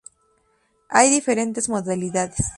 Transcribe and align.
Hay 0.89 1.11
diferentes 1.11 1.69
modalidades. 1.69 2.43